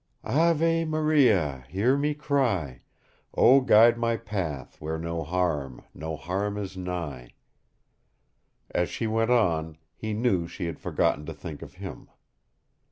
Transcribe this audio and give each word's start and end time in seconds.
"Ave, 0.23 0.83
Maria, 0.85 1.63
hear 1.69 1.95
my 1.95 2.15
cry! 2.15 2.81
O, 3.35 3.61
guide 3.61 3.99
my 3.99 4.17
path 4.17 4.81
where 4.81 4.97
no 4.97 5.23
harm, 5.23 5.83
no 5.93 6.17
harm 6.17 6.57
is 6.57 6.75
nigh" 6.75 7.29
As 8.71 8.89
she 8.89 9.05
went 9.05 9.29
on, 9.29 9.77
he 9.95 10.13
knew 10.13 10.47
she 10.47 10.65
had 10.65 10.79
forgotten 10.79 11.27
to 11.27 11.35
think 11.35 11.61
of 11.61 11.75
him. 11.75 12.09